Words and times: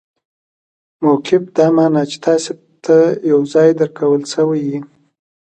موقف 1.03 1.43
دا 1.55 1.65
مانا، 1.75 2.01
چي 2.09 2.17
تاسي 2.25 2.53
ته 2.83 2.97
یو 3.31 3.39
ځای 3.53 3.69
درکول 3.79 4.21
سوی 4.33 4.61
يي. 4.69 4.77